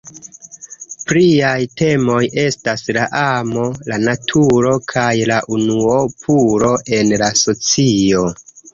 [1.11, 1.51] Pliaj
[1.81, 8.31] temoj estas la amo, la naturo kaj la unuopulo en la socio.